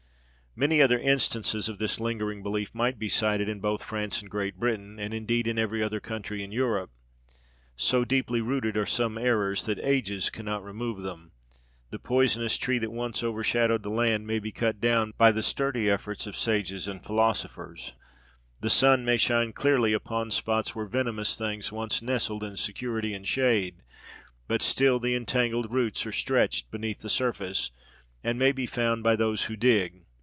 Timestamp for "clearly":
19.53-19.93